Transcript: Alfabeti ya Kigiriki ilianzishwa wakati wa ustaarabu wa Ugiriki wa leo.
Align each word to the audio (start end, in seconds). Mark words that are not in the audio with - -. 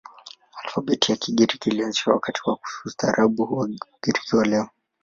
Alfabeti 0.63 1.11
ya 1.11 1.17
Kigiriki 1.17 1.69
ilianzishwa 1.69 2.13
wakati 2.13 2.41
wa 2.45 2.59
ustaarabu 2.85 3.57
wa 3.57 3.65
Ugiriki 4.01 4.35
wa 4.35 4.45
leo. 4.45 4.69